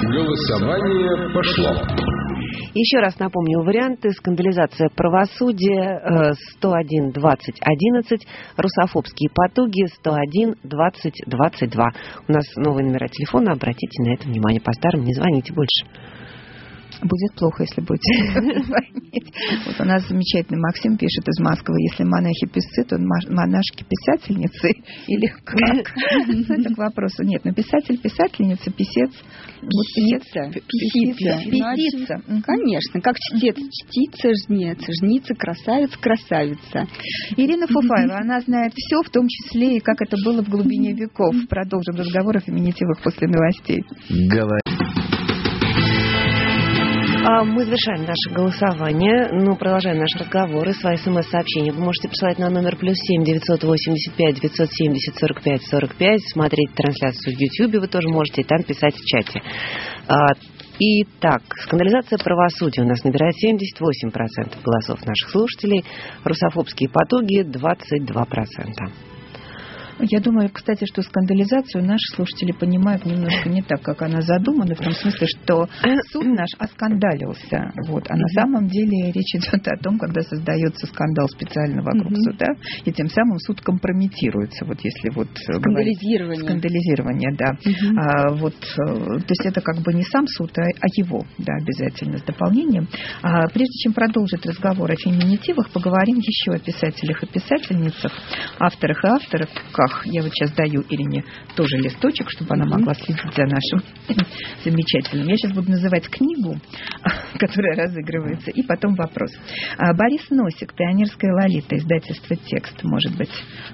[0.03, 2.30] Голосование пошло.
[2.75, 4.11] Еще раз напомню варианты.
[4.11, 11.85] Скандализация правосудия 101 20 11, русофобские потуги 101 20 22.
[12.29, 14.61] У нас новые номера телефона, обратите на это внимание.
[14.61, 15.87] По старым не звоните больше
[17.03, 18.33] будет плохо, если будете
[18.63, 19.33] звонить.
[19.67, 24.71] Вот у нас замечательный Максим пишет из Москвы, если монахи писцы, то монашки писательницы
[25.07, 25.93] или как?
[26.51, 27.23] Это к вопросу.
[27.23, 29.11] Нет, но писатель, писательница, писец.
[29.61, 30.51] Писица.
[30.69, 31.41] Писица.
[31.45, 32.23] Писица.
[32.45, 36.87] Конечно, как чтец, чтица, жнец, жница, красавец, красавица.
[37.37, 41.35] Ирина Фуфаева, она знает все, в том числе и как это было в глубине веков.
[41.49, 43.83] Продолжим разговор о феминитивах после новостей.
[44.09, 45.00] Говори.
[47.23, 51.71] А мы завершаем наше голосование, но продолжаем наш разговор и свои смс-сообщения.
[51.71, 55.95] Вы можете присылать на номер плюс семь девятьсот восемьдесят пять девятьсот семьдесят сорок пять сорок
[55.97, 59.43] пять, смотреть трансляцию в YouTube вы тоже можете, и там писать в чате.
[60.09, 60.33] А,
[60.83, 65.85] Итак, скандализация правосудия у нас набирает 78% голосов наших слушателей,
[66.25, 69.10] русофобские потуги 22%.
[70.03, 74.79] Я думаю, кстати, что скандализацию наши слушатели понимают немножко не так, как она задумана, в
[74.79, 75.69] том смысле, что
[76.11, 77.73] суд наш оскандалился.
[77.89, 78.05] Вот.
[78.09, 82.23] А на самом деле речь идет о том, когда создается скандал специально вокруг угу.
[82.23, 82.47] суда,
[82.85, 84.65] и тем самым суд компрометируется.
[84.65, 86.41] Вот если вот скандализирование.
[86.41, 87.51] Говорить, скандализирование, да.
[87.51, 87.99] Угу.
[87.99, 91.55] А, вот, э, то есть это как бы не сам суд, а, а его, да,
[91.61, 92.89] обязательно с дополнением.
[93.23, 98.13] А, прежде чем продолжить разговор о феминитивах, поговорим еще о писателях и писательницах,
[98.59, 99.49] авторах и авторах,
[99.91, 100.07] руках.
[100.07, 101.25] Я вот сейчас даю Ирине
[101.57, 103.83] тоже листочек, чтобы она могла следить за нашим
[104.65, 105.29] замечательным.
[105.29, 106.57] Я сейчас буду называть книгу,
[107.39, 109.31] которая разыгрывается, и потом вопрос.
[109.77, 113.31] А, Борис Носик, «Пионерская лолита», издательство «Текст», может быть,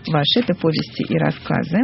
[0.08, 1.78] ваши, это повести и рассказы.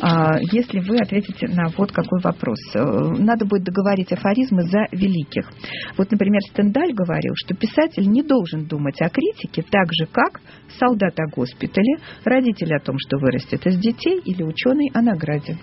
[0.00, 2.58] А, если вы ответите на вот какой вопрос.
[2.74, 2.80] Э,
[3.18, 5.50] надо будет договорить афоризмы за великих.
[5.96, 10.40] Вот, например, Стендаль говорил, что писатель не должен думать о критике так же, как
[10.78, 15.56] солдат о госпитале, родитель о том, что вырастет из детей, или ученый о награде.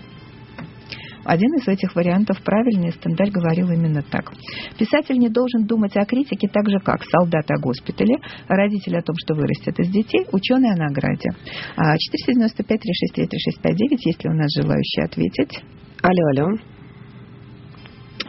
[1.24, 4.32] Один из этих вариантов правильный, Стендаль говорил именно так.
[4.78, 8.16] Писатель не должен думать о критике так же, как солдат о госпитале,
[8.48, 11.30] родитель о том, что вырастет из детей, ученый о награде.
[11.78, 13.70] 495-363-3659, а,
[14.04, 15.64] есть ли у нас желающие ответить?
[16.02, 16.58] Алло, алло.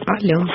[0.05, 0.45] Алло.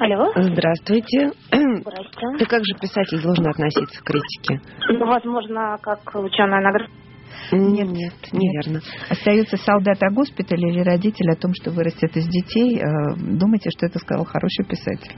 [0.00, 0.32] Алло.
[0.36, 1.32] Здравствуйте.
[1.50, 2.38] Здравствуйте.
[2.38, 4.60] Ты как же писатель должен относиться к критике?
[4.90, 6.90] Ну, возможно, как ученая награда.
[7.52, 8.80] Нет, нет, неверно.
[9.08, 12.78] Остается солдат о госпитале или родитель о том, что вырастет из детей.
[12.78, 15.14] Э, думайте, что это сказал хороший писатель.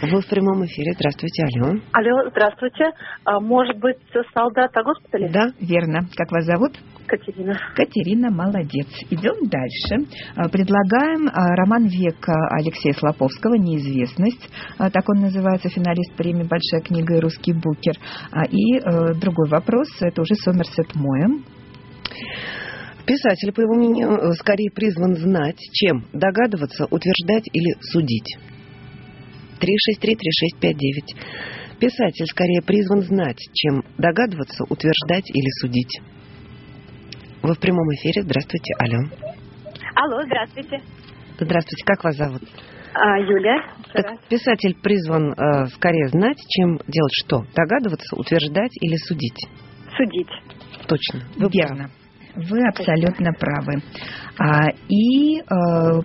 [0.00, 0.92] Вы в прямом эфире.
[0.92, 1.80] Здравствуйте, алло.
[1.92, 2.92] Алло, здравствуйте.
[3.24, 3.98] А, может быть,
[4.32, 5.28] солдат о госпитале?
[5.28, 6.06] Да, верно.
[6.16, 6.72] Как вас зовут?
[7.08, 7.58] Катерина.
[7.74, 8.86] Катерина, молодец.
[9.10, 10.06] Идем дальше.
[10.36, 14.48] А, Предлагаем а, роман века Алексея Слоповского «Неизвестность».
[14.78, 17.94] А, Так он называется, финалист премии «Большая книга» и «Русский букер».
[18.30, 18.78] А, И
[19.18, 21.44] другой вопрос, это уже Сомерсет Моэм.
[23.08, 28.36] Писатель, по его мнению, э, скорее призван знать, чем догадываться, утверждать или судить.
[29.60, 31.16] 363-3659.
[31.80, 36.00] Писатель скорее призван знать, чем догадываться, утверждать или судить.
[37.42, 38.22] Вы в прямом эфире.
[38.22, 38.98] Здравствуйте, алло.
[39.94, 40.80] Алло, здравствуйте.
[41.38, 42.42] Здравствуйте, как вас зовут?
[42.94, 43.62] А, Юля.
[43.92, 47.44] Так, писатель призван э, скорее знать, чем делать что?
[47.54, 49.46] Догадываться, утверждать или судить?
[49.96, 50.30] Судить.
[50.88, 51.20] Точно.
[51.36, 51.90] Вы Верно.
[52.38, 53.82] Вы абсолютно правы.
[54.38, 55.42] А, и э,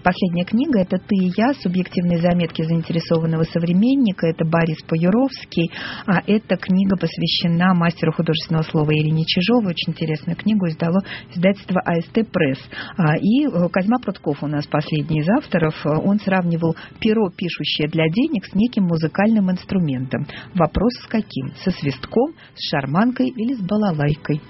[0.04, 1.54] последняя книга это «Ты и я.
[1.54, 4.26] Субъективные заметки заинтересованного современника».
[4.26, 5.70] Это Борис Паюровский.
[6.08, 9.74] А, эта книга посвящена мастеру художественного слова Ирине Чижовой.
[9.74, 11.04] Очень интересную книгу издало
[11.36, 12.60] издательство АСТ Пресс.
[12.98, 15.76] А, и э, Козьма Прутков у нас последний из авторов.
[15.86, 20.26] Он сравнивал перо, пишущее для денег, с неким музыкальным инструментом.
[20.56, 21.54] Вопрос с каким?
[21.64, 24.42] Со свистком, с шарманкой или с балалайкой?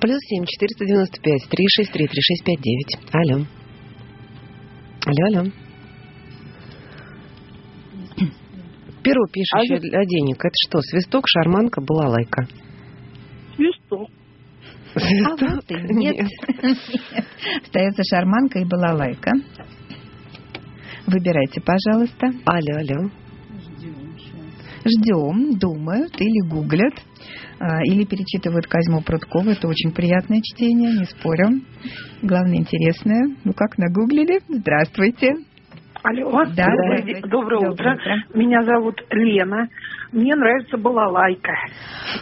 [0.00, 2.98] Плюс семь четыреста девяносто пять три шесть три три шесть пять девять.
[3.12, 3.44] Алло.
[5.06, 5.50] Алло, алло.
[9.02, 12.46] Перо, пишущее для денег, это что, свисток, шарманка, балалайка?
[13.56, 14.10] Свисток.
[14.94, 16.28] А вот и нет.
[17.62, 19.32] Остается шарманка и балалайка.
[21.06, 22.26] Выбирайте, пожалуйста.
[22.44, 23.10] Алло, алло.
[24.84, 27.07] Ждем, думают или гуглят, а,
[27.86, 29.50] или перечитывают Козьму Прудкова.
[29.50, 31.60] Это очень приятное чтение, не спорю.
[32.22, 33.34] Главное, интересное.
[33.44, 34.40] Ну как, нагуглили?
[34.48, 35.34] Здравствуйте.
[36.00, 37.94] Алло, Да, доброе, доброе Доброе утро.
[37.94, 38.14] утро.
[38.32, 39.68] Меня зовут Лена.
[40.12, 41.52] Мне нравится балалайка.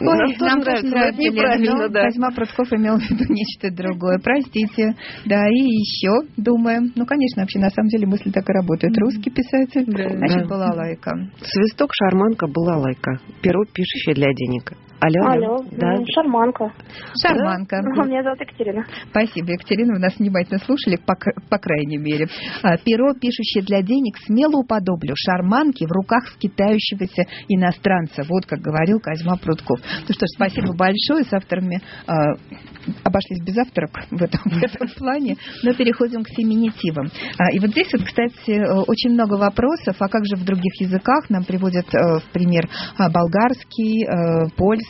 [0.00, 2.02] Нам Ой, нам нравится, тоже нравится, Лена, неправильно, но да.
[2.04, 4.18] Козьма Прудков имел в виду нечто другое.
[4.24, 4.94] Простите.
[5.26, 6.90] Да, и еще думаем.
[6.96, 8.96] Ну, конечно, вообще на самом деле мысли так и работают.
[8.98, 10.48] Русский писатель, значит, Да.
[10.48, 11.12] балалайка.
[11.42, 13.18] Свисток, шарманка, балалайка.
[13.42, 14.72] Перо, пишущее для денег.
[14.98, 15.94] Алло, Алло, Да.
[16.14, 16.72] шарманка.
[17.20, 17.76] Шарманка.
[18.06, 18.86] Меня зовут Екатерина.
[19.10, 21.14] Спасибо, Екатерина, вы нас внимательно слушали, по,
[21.50, 22.28] по крайней мере.
[22.62, 28.22] А, Перо, пишущее для денег, смело уподоблю шарманки в руках скитающегося иностранца.
[28.28, 29.80] Вот как говорил Козьма Прутков.
[29.80, 31.24] Ну что ж, спасибо большое.
[31.24, 32.32] С авторами а,
[33.04, 37.08] обошлись без авторок в этом, в этом плане, но переходим к феминитивам.
[37.38, 40.72] А, И вот здесь вот, кстати, э, очень много вопросов, а как же в других
[40.80, 42.66] языках нам приводят э, в пример
[42.98, 44.85] болгарский, э, польский,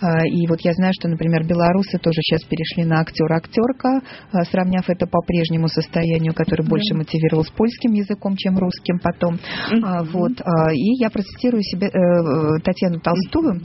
[0.00, 4.00] а, и вот я знаю, что, например, белорусы тоже сейчас перешли на актер-актерка,
[4.32, 9.38] а, сравняв это по прежнему состоянию, который больше мотивировал с польским языком, чем русским потом.
[9.82, 10.32] А, Вот.
[10.40, 13.60] а, И я процитирую себе э, э, Татьяну Толстую,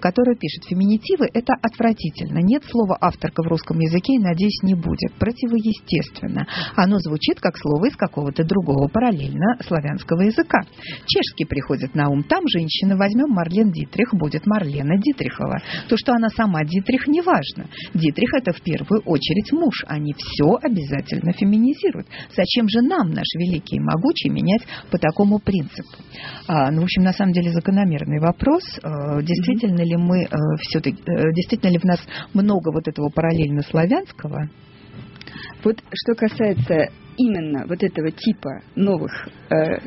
[0.00, 2.38] которая пишет, феминитивы– это отвратительно.
[2.38, 5.12] Нет слова авторка в русском языке и, надеюсь, не будет.
[5.18, 6.46] Противоестественно.
[6.76, 10.60] Оно звучит как слово из какого-то другого параллельно славянского языка.
[11.06, 12.22] Чешский приходит на ум.
[12.22, 14.46] Там женщина, возьмем Марлен Дитрих, будет
[14.88, 15.60] Марлена Дитрихова.
[15.88, 17.66] То, что она сама Дитрих, не важно.
[17.94, 19.84] Дитрих– это в первую очередь муж.
[19.86, 22.08] Они все обязательно феминизируют.
[22.34, 25.98] Зачем же нам, наш великий и могучий, менять по такому принципу?
[26.46, 28.62] А, ну, в общем, на самом деле закономерный вопрос.
[28.82, 30.26] А, действительно ли мы
[30.60, 31.02] все-таки,
[31.34, 32.00] действительно ли в нас
[32.34, 34.48] много вот этого параллельно славянского?
[35.64, 39.78] Вот что касается именно вот этого типа новых э,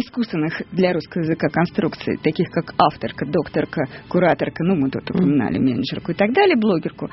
[0.00, 6.12] искусственных для русского языка конструкций, таких как авторка, докторка, кураторка, ну, мы тут упоминали менеджерку
[6.12, 7.08] и так далее, блогерку,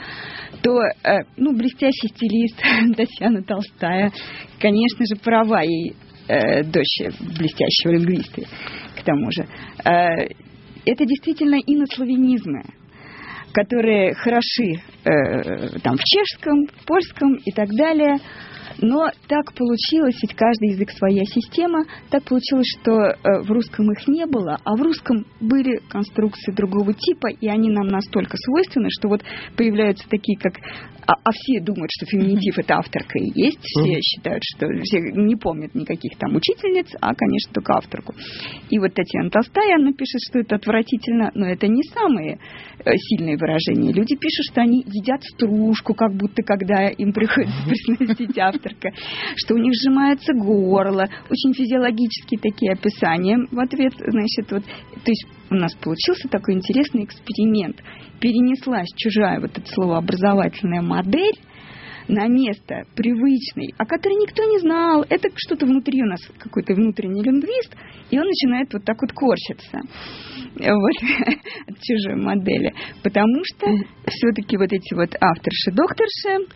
[0.61, 2.61] то, э, ну, блестящий стилист
[2.95, 4.11] Татьяна Толстая,
[4.59, 5.93] конечно же, права, и
[6.27, 7.01] э, дочь
[7.37, 8.41] блестящего лингвиста,
[8.99, 9.47] к тому же.
[9.83, 10.27] Э,
[10.85, 12.63] это действительно инославянизмы,
[13.53, 18.17] которые хороши э, там в чешском, в польском и так далее.
[18.81, 24.07] Но так получилось, ведь каждый язык своя система, так получилось, что э, в русском их
[24.07, 29.07] не было, а в русском были конструкции другого типа, и они нам настолько свойственны, что
[29.07, 29.21] вот
[29.55, 30.55] появляются такие, как...
[31.07, 35.35] А, а все думают, что феминитив это авторка и есть, все считают, что все не
[35.35, 38.15] помнят никаких там учительниц, а, конечно, только авторку.
[38.69, 42.39] И вот Татьяна Толстая, она пишет, что это отвратительно, но это не самые
[42.83, 43.93] э, сильные выражения.
[43.93, 48.89] Люди пишут, что они едят стружку, как будто когда им приходится произносить авторка,
[49.35, 55.25] что у них сжимается горло, очень физиологические такие описания в ответ, значит, вот, то есть
[55.49, 57.81] у нас получился такой интересный эксперимент.
[58.19, 61.39] Перенеслась чужая вот эта словообразовательная модель
[62.07, 65.05] на место привычный, о котором никто не знал.
[65.09, 67.75] Это что-то внутри у нас, какой-то внутренний лингвист,
[68.11, 69.79] и он начинает вот так вот корчиться
[70.55, 70.95] вот,
[71.67, 72.73] от чужой модели.
[73.03, 73.67] Потому что
[74.07, 76.47] все-таки вот эти вот авторши, докторши,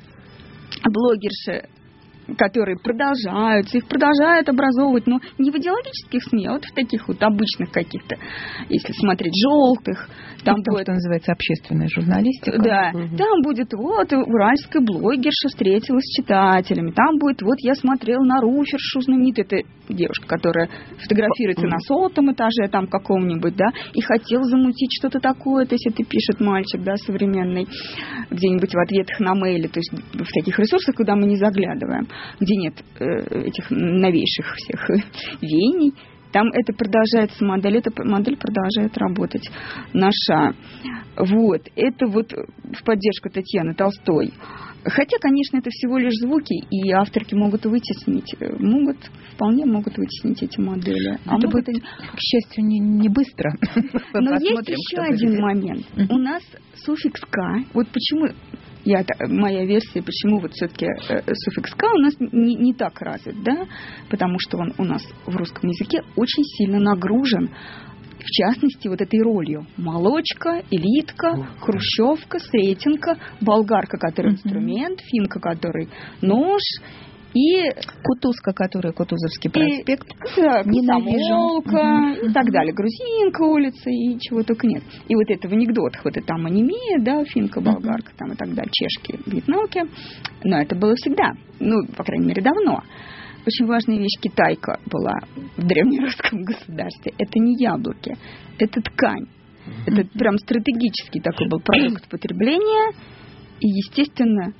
[0.85, 1.67] блогерши,
[2.37, 7.21] которые продолжаются, их продолжают образовывать, но не в идеологических СМИ, а вот в таких вот
[7.21, 8.17] обычных каких-то,
[8.69, 10.09] если смотреть желтых,
[10.43, 10.83] там ну, будет...
[10.83, 12.57] что называется общественная журналистика.
[12.59, 13.17] Да, угу.
[13.17, 19.01] там будет вот уральская блогерша встретилась с читателями, там будет вот я смотрел на руфершу
[19.01, 20.69] знаменитую, это девушка, которая
[21.01, 21.71] фотографируется угу.
[21.71, 26.39] на сотом этаже там каком-нибудь, да, и хотел замутить что-то такое, то есть это пишет
[26.39, 27.67] мальчик, да, современный,
[28.29, 32.07] где-нибудь в ответах на мейле, то есть в таких ресурсах, куда мы не заглядываем
[32.39, 33.05] где нет э,
[33.47, 34.89] этих новейших всех
[35.41, 35.93] веяний,
[36.31, 39.49] там это продолжается модель, эта модель продолжает работать
[39.93, 40.53] наша.
[41.17, 44.33] Вот, это вот в поддержку Татьяны Толстой.
[44.83, 48.97] Хотя, конечно, это всего лишь звуки, и авторки могут вытеснить, могут,
[49.33, 51.19] вполне могут вытеснить эти модели.
[51.25, 51.79] А это будет, они...
[51.81, 53.51] к счастью, не, не быстро.
[54.13, 55.85] Но есть еще один момент.
[56.09, 56.43] У нас
[56.85, 57.37] суффикс «к»,
[57.73, 58.27] вот почему
[58.85, 63.41] я, моя версия, почему вот все-таки э, суффикс «к» у нас не, не так развит,
[63.43, 63.65] да,
[64.09, 67.49] потому что он у нас в русском языке очень сильно нагружен
[68.19, 69.65] в частности, вот этой ролью.
[69.77, 75.87] Молочка, элитка, хрущевка, сретенка, болгарка, который инструмент, финка, который
[76.21, 76.61] нож,
[77.33, 77.61] и
[78.03, 81.61] Кутузка, которая Кутузовский проспект, и, да, ненавижу.
[82.25, 82.73] и так далее.
[82.73, 84.83] Грузинка улица и чего только нет.
[85.07, 88.49] И вот это в анекдотах, вот это там анемия, да, финка, болгарка, там и так
[88.53, 89.83] далее, чешки, вьетнамки.
[90.43, 92.81] Но это было всегда, ну, по крайней мере, давно.
[93.45, 95.15] Очень важная вещь китайка была
[95.55, 97.13] в древнерусском государстве.
[97.17, 98.15] Это не яблоки,
[98.57, 99.27] это ткань.
[99.85, 102.93] Это прям стратегический такой был продукт потребления.
[103.59, 104.53] И, естественно,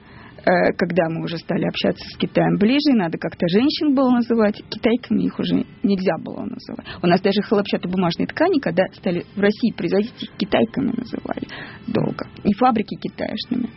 [0.77, 5.39] когда мы уже стали общаться с Китаем ближе, надо как-то женщин было называть, китайками их
[5.39, 6.85] уже нельзя было называть.
[7.01, 11.47] У нас даже хлопчатобумажные ткани, когда стали в России производить, китайками называли
[11.87, 12.27] долго.
[12.43, 13.69] И фабрики китайшными.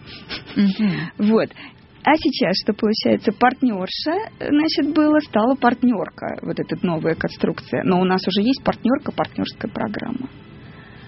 [1.18, 1.51] Вот.
[2.05, 3.31] А сейчас что получается?
[3.33, 7.85] Партнерша, значит, было, стала партнерка, вот эта новая конструкция.
[7.85, 10.29] Но у нас уже есть партнерка, партнерская программа.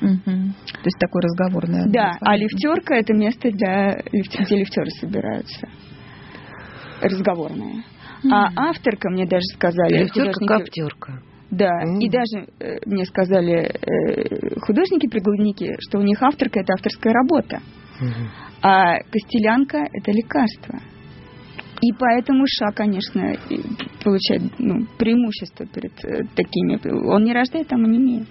[0.00, 0.24] Угу.
[0.24, 1.90] То есть такой разговорный.
[1.90, 5.68] Да, а лифтерка это место, для, где лифтеры собираются.
[7.00, 7.84] Разговорное.
[8.24, 8.30] Mm.
[8.32, 10.04] А авторка, мне даже сказали...
[10.04, 11.20] Лифтерка, каптерка.
[11.50, 12.00] Да, mm.
[12.00, 17.60] и даже э, мне сказали э, художники-прикладники, что у них авторка это авторская работа,
[18.00, 18.28] mm.
[18.62, 20.80] а костелянка это лекарство.
[21.80, 23.36] И поэтому США, конечно,
[24.02, 26.78] получает ну, преимущество перед э, такими.
[27.06, 28.26] Он не рождает там анемию.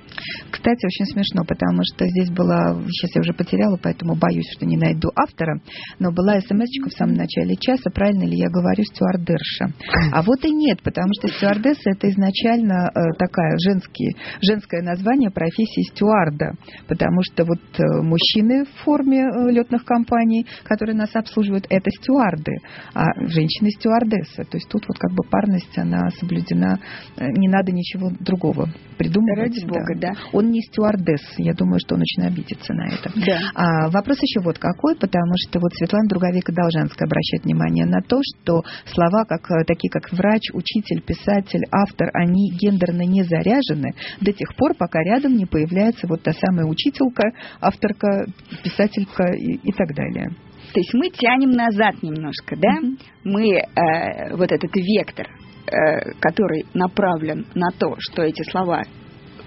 [0.49, 4.77] Кстати, очень смешно, потому что здесь была, сейчас я уже потеряла, поэтому боюсь, что не
[4.77, 5.59] найду автора,
[5.99, 9.65] но была смс в самом начале часа, правильно ли я говорю, стюардерша.
[10.11, 15.89] А вот и нет, потому что стюардесса это изначально э, такая женский, женское название профессии
[15.91, 16.53] стюарда,
[16.87, 22.53] потому что вот э, мужчины в форме летных компаний, которые нас обслуживают, это стюарды,
[22.93, 23.03] а
[23.33, 24.43] женщины стюардесса.
[24.43, 26.79] То есть тут вот как бы парность, она соблюдена,
[27.17, 29.53] э, не надо ничего другого придумывать.
[29.53, 30.11] Ради бога, да.
[30.31, 33.11] Он не стюардесс, я думаю, что он очень обидится на это.
[33.15, 33.39] Да.
[33.55, 38.01] А, вопрос еще вот какой, потому что вот Светлана Друговик и Должанская обращает внимание на
[38.01, 43.93] то, что слова, как, э, такие как врач, учитель, писатель, автор, они гендерно не заряжены
[44.21, 48.25] до тех пор, пока рядом не появляется вот та самая учителька, авторка,
[48.63, 50.29] писателька и, и так далее.
[50.73, 52.79] То есть мы тянем назад немножко, да?
[52.81, 52.97] Mm-hmm.
[53.25, 58.81] Мы э, вот этот вектор, э, который направлен на то, что эти слова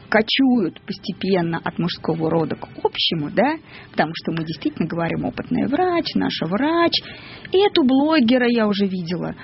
[0.09, 3.57] кочуют постепенно от мужского рода к общему, да,
[3.91, 6.93] потому что мы действительно говорим опытный врач, наша врач,
[7.51, 9.35] и эту блогера я уже видела,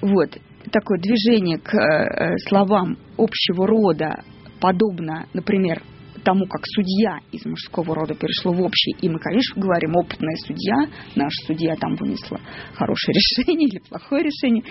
[0.00, 0.36] вот,
[0.72, 4.24] такое движение к э, словам общего рода,
[4.60, 5.82] подобно, например,
[6.22, 10.86] тому, как судья из мужского рода перешло в общий, и мы, конечно, говорим, опытная судья,
[11.16, 12.40] наш судья там вынесла
[12.74, 14.64] хорошее решение или плохое решение.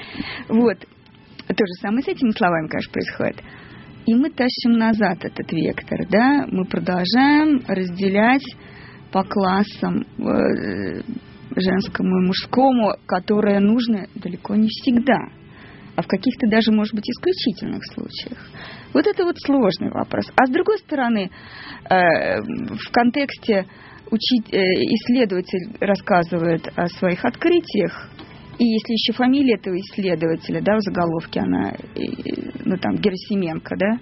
[0.47, 0.79] Вот.
[0.79, 3.43] То же самое с этими словами, конечно, происходит.
[4.05, 8.45] И мы тащим назад этот вектор, да, мы продолжаем разделять
[9.11, 11.01] по классам э,
[11.55, 15.40] женскому и мужскому, которое нужно далеко не всегда
[15.95, 18.39] а в каких-то даже, может быть, исключительных случаях.
[18.93, 20.25] Вот это вот сложный вопрос.
[20.35, 21.29] А с другой стороны,
[21.89, 23.65] э, в контексте
[24.09, 28.09] учить, э, исследователь рассказывает о своих открытиях,
[28.59, 31.73] и если еще фамилия этого исследователя, да, в заголовке она,
[32.65, 33.97] ну там, Герасименко, да,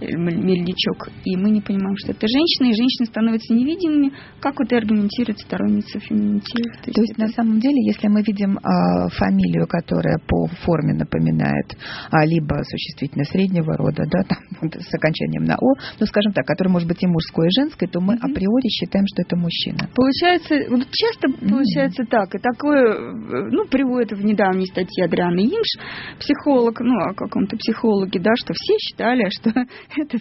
[0.00, 4.76] Мельничок, и мы не понимаем, что это женщина, и женщины становятся невидимыми, как вот и
[4.76, 6.72] аргументирует сторонница феминитива.
[6.82, 7.20] То есть, То есть это...
[7.22, 11.76] на самом деле, если мы видим а, фамилию, которая по форме напоминает
[12.10, 16.70] а, либо существительное среднего рода, да, там, с окончанием на «о», ну, скажем так, которое
[16.70, 18.30] может быть и мужской, и женской, то мы mm-hmm.
[18.30, 19.88] априори считаем, что это мужчина.
[19.94, 21.48] Получается, вот часто mm-hmm.
[21.48, 27.56] получается так, и такое, ну, приводит в недавней статье Адрианы Имш, психолог, ну, о каком-то
[27.56, 29.50] психологе, да, что все считали, что
[29.96, 30.18] это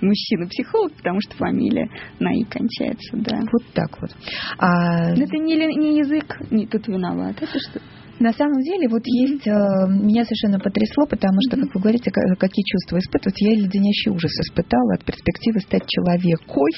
[0.00, 1.88] мужчина-психолог, потому что фамилия
[2.18, 3.40] на «и» кончается, да.
[3.52, 4.10] Вот так вот.
[4.58, 5.12] А...
[5.12, 7.80] Это не, не язык не тут виноват, это что
[8.20, 9.50] на самом деле, вот есть, э,
[9.88, 14.94] меня совершенно потрясло, потому что, как вы говорите, какие чувства испытывать, я леденящий ужас испытала
[14.94, 16.70] от перспективы стать человекой.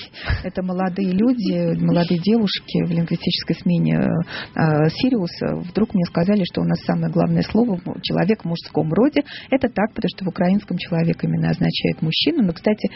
[0.45, 5.57] Это молодые люди, молодые девушки в лингвистической смене э, Сириуса.
[5.69, 9.23] Вдруг мне сказали, что у нас самое главное слово «человек в мужском роде».
[9.51, 12.47] Это так, потому что в украинском человек именно означает мужчину.
[12.47, 12.89] Но, кстати,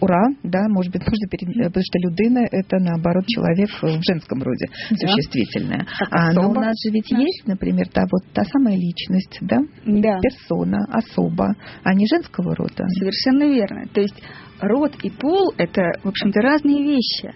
[0.00, 1.54] ура, да, может быть, можно перед...
[1.54, 4.96] потому что людина это наоборот человек в женском роде, да.
[4.96, 5.86] существительное.
[6.10, 7.18] А, но у нас же ведь да.
[7.18, 10.18] есть, например, та вот та самая личность, да, да.
[10.20, 12.84] персона, особа, а не женского рода.
[12.98, 13.86] Совершенно верно.
[13.92, 14.20] То есть
[14.60, 17.34] род и пол это, в общем-то, разные вещи.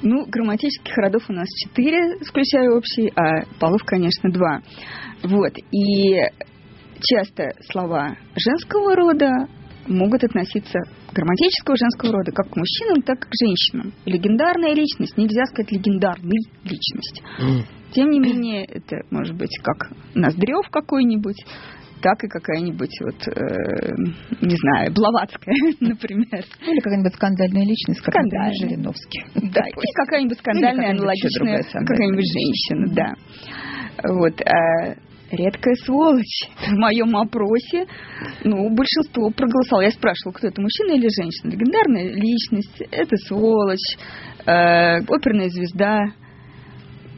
[0.00, 4.60] Ну, грамматических родов у нас четыре, включая общий, а полов, конечно, два.
[5.24, 5.52] Вот.
[5.72, 6.20] И
[7.00, 9.48] часто слова женского рода
[9.88, 10.78] могут относиться
[11.12, 13.92] грамматического женского рода как к мужчинам, так и к женщинам.
[14.04, 17.22] Легендарная личность, нельзя сказать легендарной личность.
[17.40, 17.78] Mm.
[17.92, 21.42] Тем не менее, это может быть как Ноздрев какой-нибудь,
[22.02, 23.94] так и какая-нибудь вот, э,
[24.42, 26.44] не знаю, Блаватская, например.
[26.66, 28.54] Или какая-нибудь скандальная личность, как скандальная.
[28.60, 29.24] Жириновский.
[29.34, 33.14] Да, или какая-нибудь скандальная, аналогичная, какая-нибудь женщина, да.
[34.04, 34.40] Вот.
[35.30, 36.48] Редкая сволочь.
[36.68, 37.86] В моем опросе,
[38.44, 39.82] ну, большинство проголосовало.
[39.82, 41.50] Я спрашивала, кто это, мужчина или женщина.
[41.50, 43.96] Легендарная личность, это сволочь,
[44.46, 46.00] э, оперная звезда.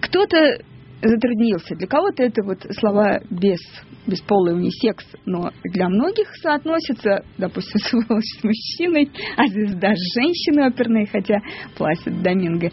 [0.00, 0.58] Кто-то
[1.02, 1.76] затруднился.
[1.76, 3.60] Для кого-то это вот слова без,
[4.06, 11.06] бесполый унисекс, но для многих соотносится, допустим, сволочь с мужчиной, а звезда с женщиной оперной,
[11.06, 11.38] хотя
[11.76, 12.70] Пласид Доминго,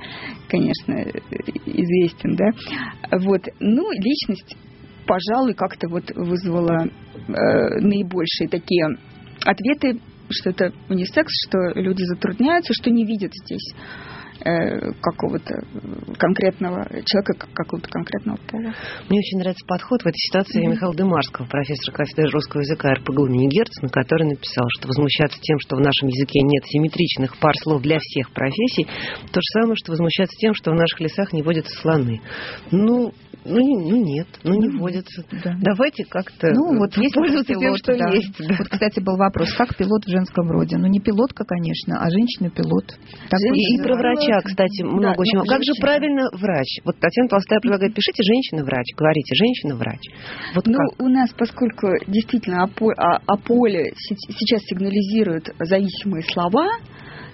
[0.50, 0.94] конечно,
[1.66, 2.50] известен, да.
[3.20, 3.42] Вот.
[3.60, 4.58] Ну, личность
[5.08, 8.86] пожалуй, как-то вот вызвало э, наибольшие такие
[9.46, 10.00] ответы,
[10.30, 13.74] что это унисекс, что люди затрудняются, что не видят здесь
[14.46, 15.56] Э, какого-то
[16.20, 18.72] конкретного человека, какого-то конкретного пола.
[19.10, 20.72] Мне очень нравится подход в этой ситуации mm-hmm.
[20.72, 25.76] Михаила Дымарского, профессора кафедры русского языка РПГУ имени Герцена, который написал, что возмущаться тем, что
[25.76, 30.38] в нашем языке нет симметричных пар слов для всех профессий, то же самое, что возмущаться
[30.38, 32.22] тем, что в наших лесах не водятся слоны.
[32.70, 33.14] Ну,
[33.46, 35.24] ну, не, ну нет, ну не ну, водятся.
[35.44, 35.56] Да.
[35.62, 38.10] Давайте как-то ну, вот есть пользоваться пилот, тем, что да.
[38.10, 38.36] есть.
[38.40, 38.56] Да.
[38.58, 40.78] Вот, кстати, был вопрос, как пилот в женском роде?
[40.78, 42.98] Ну, не пилотка, конечно, а женщина-пилот.
[43.54, 45.48] И, и про врача, кстати, много да, очень.
[45.48, 46.68] Как же правильно врач?
[46.84, 50.02] Вот Татьяна Толстая предлагает, пишите женщина-врач, говорите женщина-врач.
[50.56, 51.02] Вот ну, как?
[51.02, 56.68] у нас, поскольку действительно о, о, о поле сейчас сигнализируют зависимые слова,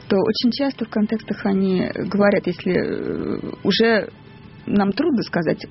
[0.10, 4.10] то очень часто в контекстах они говорят, если э, уже
[4.66, 5.66] нам трудно сказать,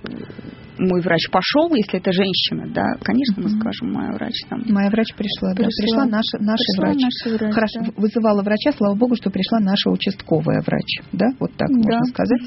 [0.78, 4.62] мой врач пошел, если это женщина, да, конечно, мы скажем, моя врач там.
[4.68, 6.96] Моя врач пришла, пришла, да, пришла наша, наша пришла врач.
[7.02, 7.92] Наша врач Хорошо, да.
[7.96, 11.76] вызывала врача, слава богу, что пришла наша участковая врач, да, вот так да.
[11.76, 12.42] можно сказать.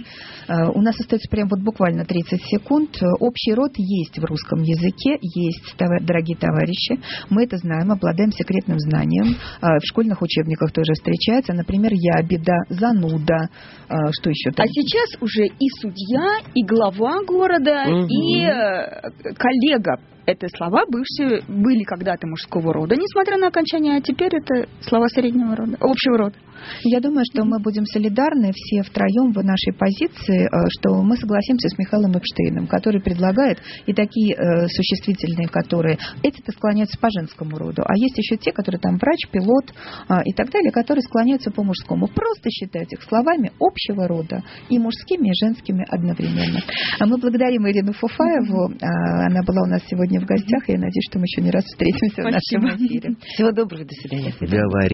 [0.48, 3.02] Uh, у нас остается прям вот буквально 30 секунд.
[3.20, 9.38] Общий род есть в русском языке, есть, дорогие товарищи, мы это знаем, обладаем секретным знанием.
[9.62, 13.50] Uh, в школьных учебниках тоже встречается, например, я, беда, зануда,
[13.90, 14.66] uh, что еще там?
[14.66, 18.15] А сейчас уже и судья, и глава города, угу.
[18.16, 24.36] И э, коллега это слова бывшие были когда-то мужского рода, несмотря на окончание, а теперь
[24.36, 26.36] это слова среднего рода, общего рода.
[26.84, 31.70] Я думаю, что мы будем солидарны все втроем в нашей позиции, э, что мы согласимся
[31.70, 37.84] с Михаилом Эпштейном, который предлагает и такие э, существительные, которые эти-то склоняются по женскому роду,
[37.86, 39.74] а есть еще те, которые там врач, пилот
[40.10, 42.08] э, и так далее, которые склоняются по мужскому.
[42.08, 46.62] Просто считать их словами общего рода и мужскими, и женскими одновременно.
[47.00, 48.74] А мы благодарим Ирину Фуфаеву.
[48.82, 49.82] Она была у нас
[50.16, 50.70] сегодня в гостях.
[50.70, 52.60] Я надеюсь, что мы еще не раз встретимся Спасибо.
[52.60, 53.16] в нашем эфире.
[53.22, 54.34] Всего доброго, до свидания.
[54.40, 54.58] Говори.